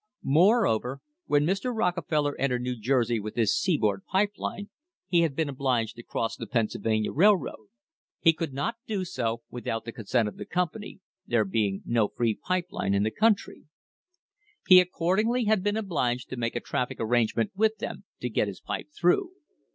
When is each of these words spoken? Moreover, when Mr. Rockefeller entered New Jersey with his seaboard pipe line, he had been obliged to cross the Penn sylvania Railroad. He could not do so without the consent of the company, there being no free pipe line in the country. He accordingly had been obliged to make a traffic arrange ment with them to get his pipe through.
Moreover, 0.23 0.99
when 1.27 1.45
Mr. 1.45 1.71
Rockefeller 1.77 2.35
entered 2.39 2.63
New 2.63 2.75
Jersey 2.75 3.19
with 3.19 3.35
his 3.35 3.55
seaboard 3.55 4.03
pipe 4.05 4.31
line, 4.37 4.71
he 5.07 5.19
had 5.21 5.35
been 5.35 5.47
obliged 5.47 5.95
to 5.95 6.01
cross 6.01 6.35
the 6.35 6.47
Penn 6.47 6.69
sylvania 6.69 7.11
Railroad. 7.11 7.67
He 8.19 8.33
could 8.33 8.51
not 8.51 8.77
do 8.87 9.05
so 9.05 9.43
without 9.51 9.85
the 9.85 9.91
consent 9.91 10.27
of 10.27 10.37
the 10.37 10.45
company, 10.45 11.01
there 11.27 11.45
being 11.45 11.83
no 11.85 12.07
free 12.07 12.33
pipe 12.33 12.71
line 12.71 12.95
in 12.95 13.03
the 13.03 13.11
country. 13.11 13.65
He 14.65 14.79
accordingly 14.79 15.43
had 15.43 15.61
been 15.63 15.77
obliged 15.77 16.29
to 16.29 16.35
make 16.35 16.55
a 16.55 16.61
traffic 16.61 16.97
arrange 16.99 17.35
ment 17.35 17.51
with 17.55 17.77
them 17.77 18.05
to 18.21 18.29
get 18.31 18.47
his 18.47 18.59
pipe 18.59 18.87
through. 18.99 19.29